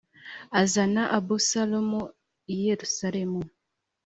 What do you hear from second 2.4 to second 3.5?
i yerusalemu.